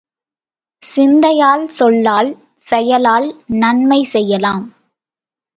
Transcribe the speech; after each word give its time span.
சிந்தையால், 0.83 1.65
சொல்லால், 1.67 2.31
செயலால் 2.67 3.27
நன்மை 3.55 4.01
செய்யலாம். 4.03 4.65